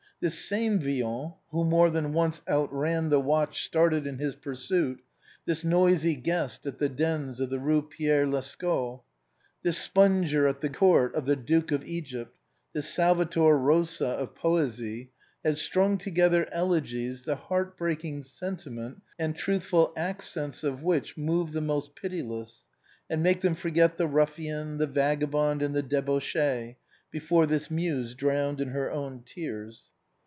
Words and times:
This 0.21 0.37
same 0.37 0.77
Villon, 0.77 1.33
who 1.49 1.63
more 1.63 1.89
than 1.89 2.13
once 2.13 2.43
outran 2.47 3.09
the 3.09 3.19
watch 3.19 3.65
started 3.65 4.05
in 4.05 4.19
his 4.19 4.35
pursuit, 4.35 4.99
this 5.47 5.63
noisy 5.63 6.15
guest 6.15 6.67
at 6.67 6.77
the 6.77 6.89
dens 6.89 7.39
of 7.39 7.49
the 7.49 7.57
Rue 7.57 7.81
Pierre 7.81 8.27
Lescot, 8.27 9.01
this 9.63 9.79
spunger 9.79 10.47
at 10.47 10.61
the 10.61 10.69
court 10.69 11.15
of 11.15 11.25
the 11.25 11.35
Duke 11.35 11.71
of 11.71 11.83
Egypt, 11.85 12.37
this 12.71 12.87
Salvator 12.87 13.57
Rosa 13.57 14.09
of 14.09 14.35
poesy, 14.35 15.09
has 15.43 15.59
strung 15.59 15.97
together 15.97 16.47
elegies 16.51 17.23
the 17.23 17.35
heartbreaking 17.35 18.21
sentiment 18.21 19.01
and 19.17 19.35
truthful 19.35 19.91
accents 19.97 20.63
of 20.63 20.83
which 20.83 21.17
move 21.17 21.51
the 21.51 21.61
most 21.61 21.95
pitiless 21.95 22.63
and 23.09 23.23
make 23.23 23.41
them 23.41 23.55
forget 23.55 23.97
the 23.97 24.05
ruffian, 24.05 24.77
the 24.77 24.85
vagabond 24.85 25.63
and 25.63 25.75
the 25.75 25.81
debauchee, 25.81 26.75
before 27.09 27.47
this 27.47 27.71
muse 27.71 28.13
drowned 28.13 28.61
in 28.61 28.67
her 28.67 28.91
own 28.91 29.23
tears. 29.25 29.85